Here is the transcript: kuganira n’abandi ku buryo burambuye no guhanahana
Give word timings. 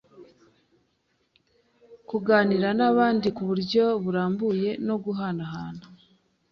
kuganira 2.09 2.69
n’abandi 2.79 3.27
ku 3.35 3.41
buryo 3.49 3.83
burambuye 4.03 4.69
no 4.87 4.95
guhanahana 5.03 5.85